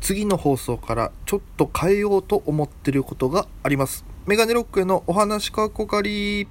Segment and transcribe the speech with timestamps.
[0.00, 4.04] 次の放送からちょっと変えようと思ってることがあります。
[4.26, 6.48] メガネロックへのお話かっこかり。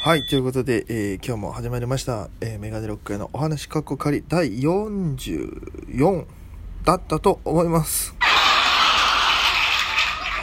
[0.00, 6.24] はい、ということで、えー今日も始まりました、えーメガネロックへのお話かっこかり第44
[6.84, 8.14] だったと思います。
[8.20, 8.28] は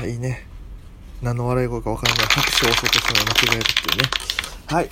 [0.05, 0.45] いね。
[1.21, 4.09] 何の笑い声かわからない拍手を押そうとしたの間違えるっていうね。
[4.67, 4.89] はい。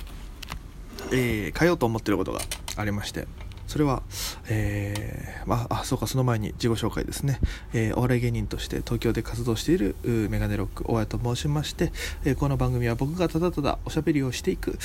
[1.12, 2.40] えー変えようと思ってることが
[2.76, 3.26] ありまして、
[3.66, 4.02] それは、
[4.48, 7.40] えーまあ、あ、そうか、その前に自己紹介ですね。
[7.72, 11.92] えーお笑い芸人として東京で活動しているメガネロック大家と申しまして、
[12.24, 14.78] えーこの番組は僕がただただおしゃべりをしていく、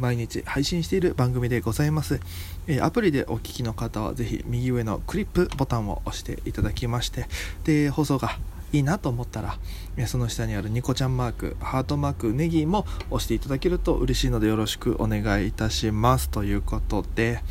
[0.00, 2.20] 毎日配信している番組でございます。
[2.66, 7.26] えアプリでお聞きの方はぜひ右上のクリップボタンを押していただきまして、
[7.64, 8.38] で、放送が
[8.72, 9.58] いいなと思ったら、
[9.96, 16.28] えその下にあるニコちゃんマーク、ハートマーク、ネギも押していただけると嬉しいのでよろしくお願いいたします。
[16.28, 17.42] ということで、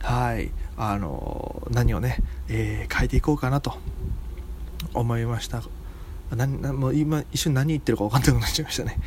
[0.00, 2.18] はい、あの何をね、
[2.48, 3.74] えー変えていこうかなと
[4.94, 5.62] 思いました。
[6.36, 8.98] ななもう今一瞬何言ってるか分かんなくなっちゃいましたね。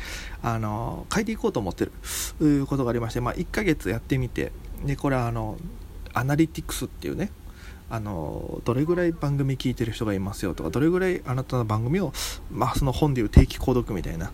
[0.42, 1.92] あの変えていこうと思ってる
[2.60, 4.52] うことがありまして、まあ、1ヶ月やってみて
[4.84, 5.56] でこれはあの
[6.12, 7.30] アナリティクスっていうね
[7.88, 12.12] あのどれぐらい番組聞いてる人がいますよとかどれぐらいあなたの番組を、
[12.50, 14.32] まあ、その本でいう定期購読みたいな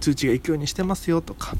[0.00, 1.56] 通知が行くようにしてますよとか。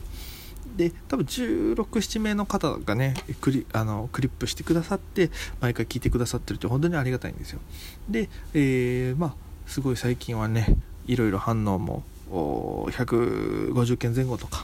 [0.77, 7.61] で多分167名の方がねクリあのクリップしてくださって毎回聞いてくださってるって本当にありがたいんですよ。
[8.09, 9.35] で、えーまあ
[9.67, 14.63] すごい最近はねいろいろ反応も150件前後とか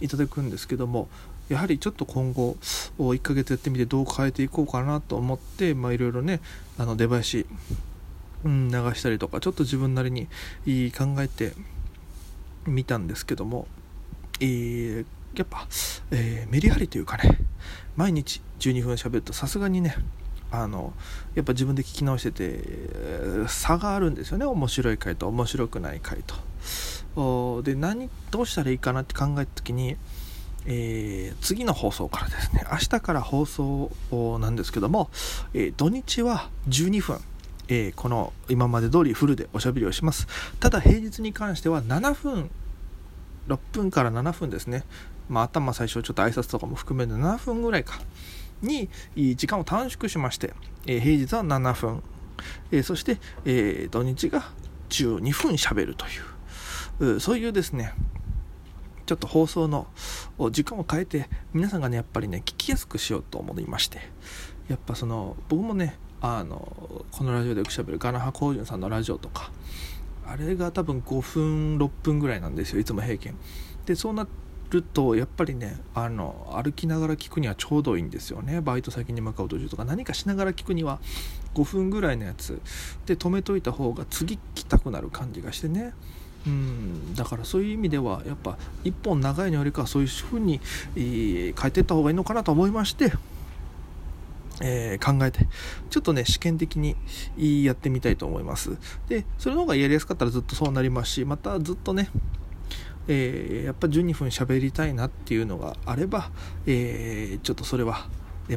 [0.00, 1.08] いただくんですけども
[1.48, 2.56] やはりちょっと今後
[2.98, 6.40] 1ヶ月やってみてどう変えていこうかなと思っていろいろね
[6.78, 7.46] あの出囃子、
[8.44, 10.26] うん、流したりとかちょっと自分なりに
[10.92, 11.52] 考えて
[12.66, 13.66] みたんですけども、
[14.40, 15.68] えーやっぱ、
[16.10, 17.38] えーメリハリというかね
[17.96, 19.94] 毎日12分喋るとさすがにね
[20.50, 20.94] あの
[21.34, 22.62] やっぱ自分で聞き直してて
[23.46, 27.62] 差があるんですよね面白い回と面白くない回と。
[27.62, 29.96] で何どうしたらいいかなって考えた時に、
[30.70, 33.90] えー次の放送からですね明日から放送
[34.40, 35.10] なんですけども、
[35.54, 37.20] えー土日は12分、
[37.68, 40.28] えーこの今まで通りフルでおしゃべりをします。
[40.60, 42.50] ただ平日に関しては7分
[43.48, 44.84] 6分から7分ですね、
[45.28, 47.98] まあ、頭最初ちょっと挨拶とかも含めて7分ぐらいか
[48.60, 48.90] に
[49.36, 50.52] 時間を短縮しまして、
[50.86, 52.02] え平日は7分、
[52.70, 54.50] えそして、え土日が
[54.90, 57.94] 12分喋るというそういうですね
[59.08, 59.86] ちょっと放送の
[60.50, 64.00] 時間を変えて皆さんがねやっぱりね聞きやすくしようと思いまして。
[64.68, 69.50] やっぱその僕もねあのこのラジオでよくしゃべるガナハコウジュンさんのラジオとか
[70.26, 73.34] あれが多分5分6分ぐらいなんですよいつも平均。
[73.86, 74.28] でそうな
[74.68, 78.60] るとやっぱりねあの歩きながら聞くにはちょうどいいんですよね。
[78.60, 81.00] バイト先に向かう途中とか何かしながら聞くには
[81.54, 82.60] 5分ぐらいのやつ。
[83.06, 85.94] で止めといた方が次来たくなる感じがしてね。
[86.46, 87.14] うん。
[87.14, 90.60] だからそういう意味ではやっぱ一本長いのよりかはそういう風に、
[90.96, 93.12] えー変えていった方がいいのかなと思いまして
[94.60, 95.46] えー考えて
[95.90, 96.96] ちょっとね試験的に
[97.64, 98.76] やってみたいと思います。
[99.08, 102.10] でそれの方がやりやすかったらずっとそうなりますしまたずっとね
[103.08, 106.30] えーやっぱ12分喋りたいなっていうのがあれば、
[106.66, 108.08] えちょっとそれは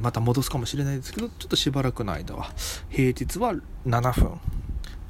[0.01, 2.51] また戻すかもしれないですけどちょっとしばらくの間は
[2.89, 3.53] 平日は
[3.85, 4.39] 7分。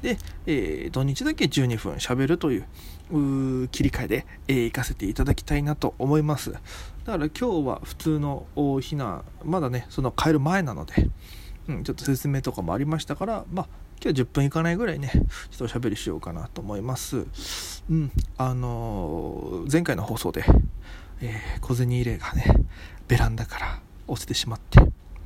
[0.02, 6.52] で、えー土日だけ12分喋るという切り替えで、えー行かせていただきたいなと思います。
[6.52, 6.62] だか
[7.06, 11.08] ら今日は普通のお日なまだねその変える前なので、
[11.68, 13.66] うん、ちょっと説明とかもありましたからまあ
[14.04, 15.20] 今日は10分いかないぐらいねちょ
[15.54, 17.26] っとおしゃべりしようかなと思います。
[17.90, 20.44] うんあのー前回の放送で、
[21.20, 22.44] えー小銭入れがね
[23.08, 24.80] ベランダから落ちてしまって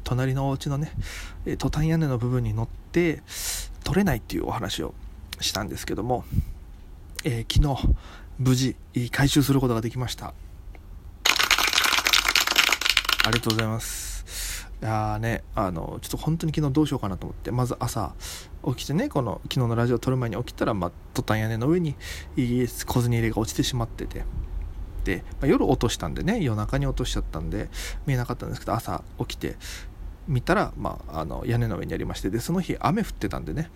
[0.04, 0.92] 隣のお家のね、
[1.58, 3.22] トタン屋根の部分に乗って
[3.86, 4.94] 取れないっていうお話を
[5.40, 6.24] したんですけども、
[7.24, 7.88] えー昨日
[8.38, 8.76] 無事
[9.12, 10.34] 回収することができました。
[13.24, 14.68] ありがとうございます。
[14.82, 18.14] いやーねあのちょっと本当に昨日どうしようかなと思ってまず朝
[18.66, 21.94] 起きてねこの昨日のラジオを撮る前に起きたら、まあ、トタン屋根の上に
[22.36, 24.24] 小銭入れが落ちてしまってて。
[25.04, 27.68] で、まあ夜落としたんでね夜中に落としちゃったんで
[28.04, 29.56] 見えなかったんですけど朝起きて
[30.28, 33.70] 見たら、まあ、あの屋根の上にありましてでその日雨降ってたんでね。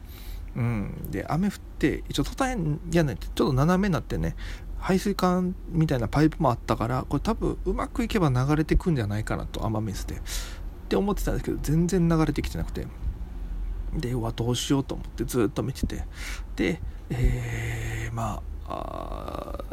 [0.57, 4.35] うん、で雨降って一応トタン屋根ってちょっと斜めになってね
[4.81, 10.17] 排水管みたいなパイプもあったからこれ多分うまくいけば流れてくんじゃないかなと雨水で。
[10.17, 10.19] っ
[10.91, 12.87] て思ってたんですけど全然流れてきてなくて。
[13.97, 16.05] でうわどうしようと思ってずっと見てて。
[16.57, 16.81] で、
[17.11, 19.65] えーまああ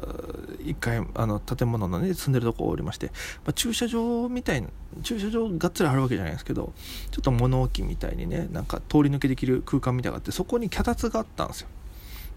[0.64, 3.12] 一階あの建物のね住んでるとこおりまして、ま
[3.52, 4.68] あ、駐車場みたいな
[5.04, 6.74] 駐車場がっつりあるわけじゃないですけど
[7.12, 11.68] ちょっと物置みたいにねなんか通り抜けできる空間みたいがあってそこに脚立があったんですよ。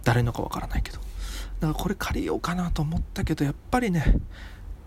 [0.05, 0.99] 誰のかわからないけど。
[0.99, 4.21] だからこれ借りようかなと思ったけどやっぱりね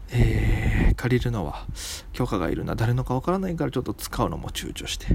[0.10, 1.66] えー、借りるのは
[2.14, 5.08] 許可がいるな誰のかわからないからちょっと使うのも躊躇して。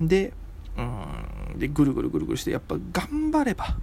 [0.00, 0.32] で
[0.76, 3.76] うんでぐるぐるぐるぐるしてやっぱ頑張れば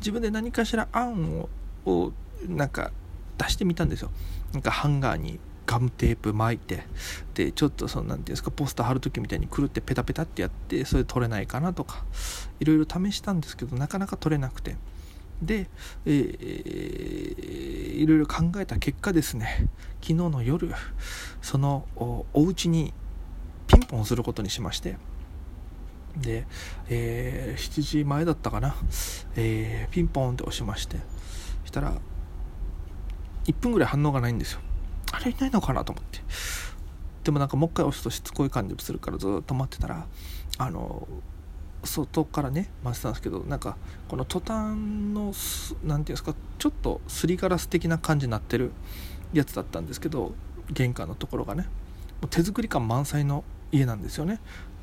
[0.00, 1.48] 自分で何かしら案を
[1.86, 2.12] を
[2.48, 2.90] なんか
[3.38, 4.10] 出してみたんですよ。
[4.52, 6.82] なんかハンガーにガムテープ巻いて
[7.34, 12.04] でちょっとその何ていうんですかポスター貼る時みたいにくるってペタペタってやってそれ取れないかなとか
[12.58, 14.76] いろいろ試したんですけどなかなか取れなくて。
[15.40, 15.70] で、
[16.04, 19.70] えー、いろいろ考えた結果ですね
[20.02, 20.70] 昨日の夜
[21.40, 22.92] そのおお家に
[23.66, 24.98] ピンポンすることにしまして
[26.16, 26.46] で、
[26.88, 28.74] えー、7時前だったかな、
[29.36, 30.98] えー、ピンポンって押しまして。
[31.70, 31.94] したら
[33.46, 34.60] 1分ぐらい反応がないんですよ。
[35.12, 36.20] あれいないのかなと思って。
[37.24, 40.06] でもなんかもう一回押すとしつこい感じするからずっと待ってたら
[40.58, 41.06] あの
[41.84, 43.76] 外からね待ってたんですけどなんか
[44.08, 48.72] このトタンの何て言うんですかちょっとすりガラス的な感じになってる
[49.32, 50.32] やつだったんですけど
[50.70, 51.64] 玄関のところがね。
[52.20, 54.40] もう手作り感満載の家なんですよね。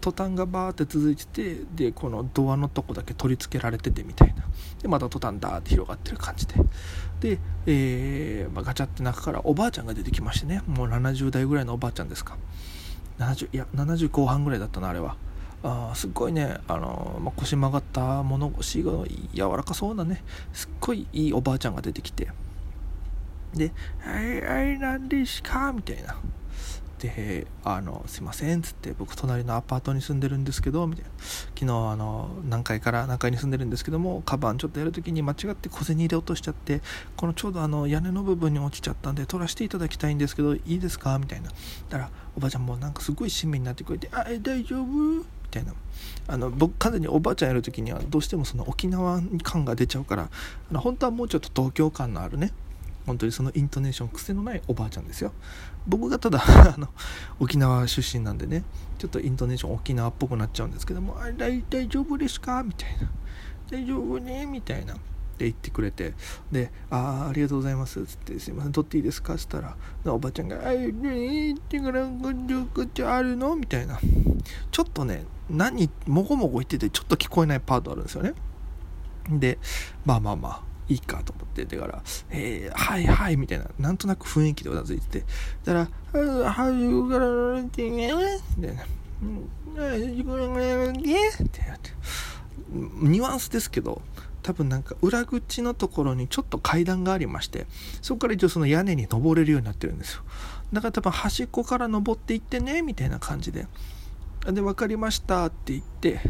[0.08, 4.36] トタンがバーって続いててでこのドアのとこだけ取り付けられててみたいな。
[4.82, 6.56] でまたトタンダーって広がってる感じで。
[7.20, 10.62] で、えー、まあ、ガチャって中からおばあちゃんが出てきましてね。
[10.66, 12.38] もう70代ぐらいのおばあちゃんですか。
[13.20, 15.18] 70いや70後半ぐらいだったなあれは。
[15.62, 18.92] あすっごいねあの、まあ、腰曲がった物腰が
[19.34, 22.30] 柔らかそうなねすっごいいいおばあちゃんが出てきて。
[23.54, 26.16] で「はい、はい、何ですか?」みたいな。
[27.00, 31.12] であのすいませんっつって僕隣のアパートに住んでるんですけどみたいな。
[31.20, 36.82] 昨日あの何階から何階に住んでるんですけどもカバンちょっとやるときに間違って小銭入れ落としちゃって
[37.16, 41.18] このちょうどあの屋根の部分に落ちちゃったんで取らせていただきたいんですけどいいですか？
[41.20, 41.50] みたいな。
[41.50, 41.54] だ
[41.90, 45.74] からおばあちゃんもなんかすごい親身になってくれて「あえ大丈夫?」みたいな。
[46.28, 52.52] あの僕完全におばあちゃんやるときにはどうしてもその沖縄感が出ちゃうからあの本当はもうちょっと東京感のあるね
[53.08, 55.32] 本当にそのイントネーション癖のないおばあちゃんですよ。
[55.88, 56.90] 僕がただ あの
[57.40, 58.64] 沖縄出身なんでね
[59.00, 63.10] ちょっとイントネーション沖縄っぽくなっちゃうんですけども「あ大大丈夫ですか?」みたいな
[63.72, 64.94] 「大丈夫ね?」みたいな。
[64.94, 64.98] っ
[65.40, 66.16] て言ってくれて。
[66.52, 68.72] で「ああありがとうございます」っつって「すいません。
[68.72, 72.32] 取っていいですか?」っつったらおばあちゃんが「あいねってからこ
[72.82, 74.00] っちあるの?」みたいな。
[74.72, 78.34] ちょっとね何もごもご言っててちょっと聞こえないパートあるんですよね。
[79.30, 79.60] で
[80.06, 80.67] まあまあまあ。
[80.90, 85.26] いいかと思ってだから「えー、はいはい」みたいななんとなく雰囲気でうなずいてて
[85.66, 86.20] だから
[86.50, 88.12] 「はじからってね」
[88.58, 88.84] みたいな
[91.44, 91.92] 「ってやって。
[92.70, 94.02] ニュアンスですけど
[94.44, 97.66] 多分なんか裏口のところにちょっと階段がありまして
[98.02, 100.24] そこから一応その屋根に登れるようになってるんですよ。
[100.74, 103.68] だから多分端っこから登っていってねみたいな感じで。
[104.46, 106.22] で分かりましたって言って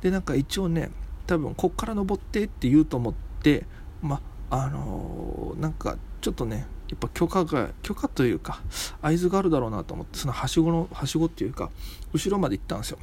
[0.00, 0.90] でなんか一応ね
[1.28, 3.66] 多分こっから登ってって言うと思って
[4.02, 4.20] ま
[4.50, 8.60] あのー、なんかちょっとねやっぱ許可が許可というか
[9.00, 11.70] 合図があるだろうなと思ってそのはしごのはしごっていうか
[12.12, 12.98] 後ろまで行ったんですよ。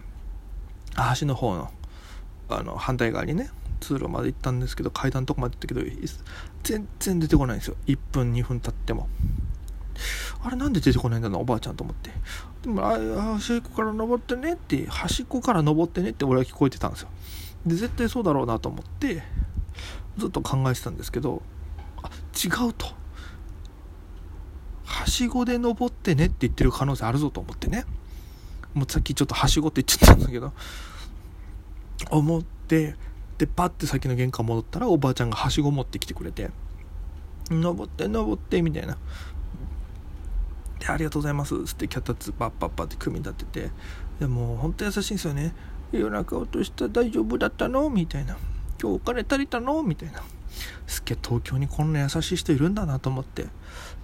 [1.19, 1.71] 橋の方の
[2.49, 3.49] あの反対側にね
[3.79, 5.81] 通路まで行ったんですけど階段のとこまで行ったけど
[6.63, 7.77] 全然出てこないんですよ。
[7.87, 9.07] 1分2分経っても。
[10.43, 12.11] あれなんで出てこないんだなおばあちゃんと思って。
[12.61, 12.97] でもあ
[13.33, 17.09] 端っこから登ってねって端っこから登ってねって俺は聞こえてたんですよ。
[17.65, 19.23] で絶対そうだろうなと思って
[20.19, 21.41] ずっと考えてたんですけど
[22.03, 22.85] あ違うと。
[24.85, 27.85] はしごで登ってねって言ってる可能性あるぞと思ってね。
[28.73, 30.53] もうさっきちょっとはしごって言っちゃったんだけど。
[32.11, 32.95] 思って
[33.37, 36.49] でパッて先の玄関戻ったらおばあちゃんがはしご持ってきてくれて
[37.49, 38.97] 登って登ってみたいな。
[40.79, 41.55] でありがとうございます。
[41.55, 43.71] っつって脚立パッパッパって組み立てて。
[44.19, 45.53] でも本当優しいんですよね。
[45.91, 47.89] 夜中落とした大丈夫だったの？
[47.89, 48.37] みたいな。
[48.81, 49.83] 今日お金足りたの？
[49.83, 50.21] みたいな。
[50.87, 53.47] すっげえ東京にこんな優しい人いるんだなと思って。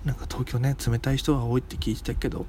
[0.03, 2.45] なんか東京ね冷たい人が多いって聞いてたけど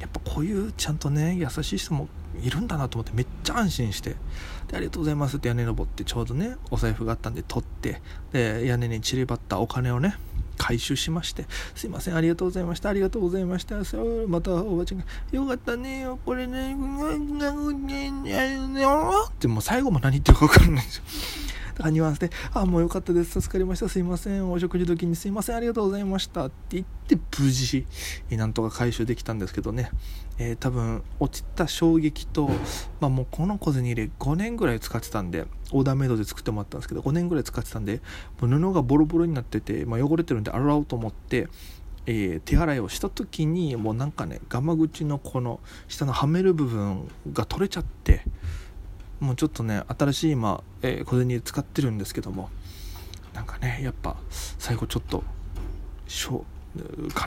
[0.00, 2.08] やっぱこういうちゃんとね優しい人も
[2.42, 4.16] いるんだなと思ってめっちゃ安心して。
[4.66, 10.16] でありがとうございますって屋根登ってちょうどねお財布があったんで取ってで屋根に散りばったお金をね
[10.58, 13.76] 回収しまして「すいませんありがとうございましたありがとうございました」
[14.28, 16.76] またおばちゃんが「よかったねこれね」
[19.28, 21.02] ってもう最後も何言ってるか分かんないんですよ。
[21.04, 23.40] だからニュアンスで「あもうよかったです。
[23.40, 23.88] 助かりました。
[23.88, 24.50] すいません。
[24.50, 25.56] お食事時にすいません。
[25.56, 27.86] ありがとうございました」って言って無事
[28.30, 29.90] なんとか回収できたんですけどね、
[30.38, 32.48] えー、多分落ちた衝撃と、
[33.00, 38.00] まあ、もうこの小銭入れ5年ぐらい使ってたんでオーダーメイドで作ってもらったんですけど5年ぐらい使ってたんで
[38.40, 41.48] もう布がボロボロになってて、まあ、汚れてるんで洗おうと思って
[42.10, 48.22] えー、手洗いをした時にもうなんかねガマ口のこの下のはめる部分が取れちゃって
[49.20, 52.50] もうちょっとね新しい今、えー、小銭使ってるんですけども
[53.34, 54.16] なんかねやっぱ
[54.58, 55.24] 最後ちょっと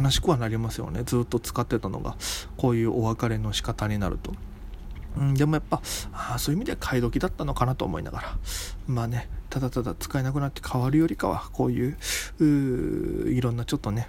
[0.01, 2.15] 悲しくはなりますよねずっと使ってたのが
[2.57, 4.33] こういうお別れの仕方になると。
[5.17, 5.81] うん、でもやっぱ
[6.13, 8.38] あそういう意味では買い時だったのかなと思いながら
[8.88, 11.98] まあねただただ使えなくなって変わるよりかはこういう
[13.29, 14.07] いろんなちょっとね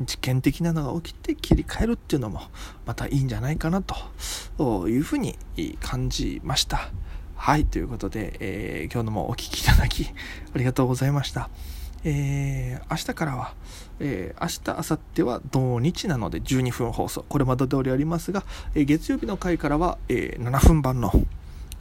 [0.00, 2.42] 実験的なのが起きて切り替えるっていうのも
[2.84, 5.36] またいいんじゃないかなというふうに
[5.80, 6.90] 感じました。
[7.36, 10.06] はい、ということで、えー、今日のもお聴きいただき
[10.54, 11.48] ありがとうございました。
[12.04, 13.54] えー、明日からは、
[13.98, 21.12] えー、明日、明後日は同日なので12分放送、これまで通りありますが、えー、月曜日の回からは、え、7分版の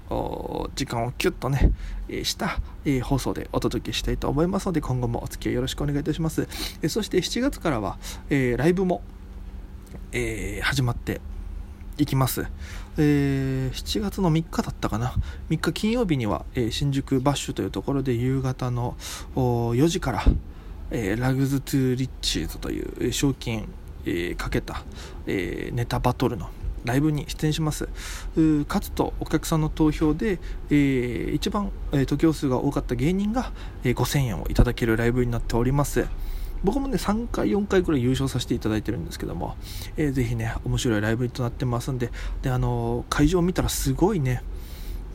[0.10, 1.72] 時間をキュッとね、
[2.08, 6.48] えした、え放送でお届けしたいと思いますので、今後もお付き合いよろしくお願いいたします。
[6.82, 7.98] えそして7月からは、
[8.30, 9.02] えライブも、
[10.12, 11.22] え始まって
[11.98, 12.46] いきます。
[12.98, 15.14] えー、7月の3日だったかな。
[15.50, 18.96] 3日金曜日には、えー、新宿バッシュというところで夕方の
[19.36, 20.24] 4時から、
[20.92, 23.68] えー、ラグズ・トゥ・リッチーズという賞金、
[24.06, 24.84] えかけた、
[25.26, 26.50] えネタバトルの
[26.86, 27.90] ライブに出演します。
[28.68, 30.40] 勝つとお客さんの投票で、
[30.70, 33.52] えー、一番、えー、得票数が多かった芸人が、
[33.84, 36.08] えー、5000円をいただけるライブになっております。
[36.64, 39.56] 僕もね3回4回くらい優勝させていただいてるんですけども、
[39.98, 42.12] えー、ぜひね面白いライブとなってますんで
[42.42, 44.42] であのー、会場を見たらすごいね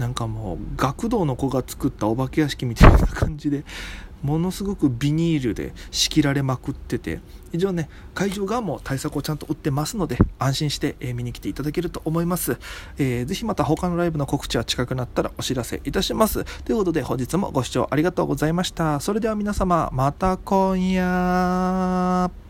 [0.01, 3.65] なんかもう学童の子が作ったお化け屋敷みたいな感じで
[4.23, 7.21] ものすごくビニールで仕切られまくってて
[7.53, 12.59] 以上ね会場側も対策をちゃんと打ってますので安心して、え見に来ていただけると思います、
[12.99, 16.45] えー、ぜひまた他のライブの告知は近くなったらお知らせいたします。
[16.65, 19.01] ということで本日もご視聴ありがとうございました。
[19.01, 22.50] それでは皆様また今夜。